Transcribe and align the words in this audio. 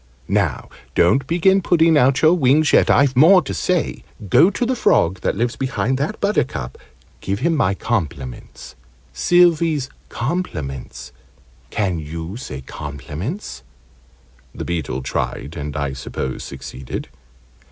Now 0.27 0.67
don't 0.95 1.27
begin 1.27 1.61
putting 1.61 1.95
out 1.95 2.23
your 2.23 2.33
wings 2.33 2.73
yet; 2.73 2.89
I've 2.89 3.15
more 3.15 3.43
to 3.43 3.53
say. 3.53 4.03
Go 4.31 4.49
to 4.49 4.65
the 4.65 4.75
frog 4.75 5.19
that 5.21 5.35
lives 5.37 5.55
behind 5.55 5.99
that 5.99 6.19
buttercup 6.19 6.79
give 7.19 7.41
him 7.41 7.55
my 7.55 7.75
compliments 7.75 8.73
Sylvie's 9.13 9.91
compliments 10.09 11.11
can 11.69 11.99
you 11.99 12.35
say 12.35 12.61
compliments'?" 12.61 13.61
The 14.55 14.65
Beetle 14.65 15.03
tried 15.03 15.55
and, 15.55 15.77
I 15.77 15.93
suppose, 15.93 16.43
succeeded. 16.43 17.09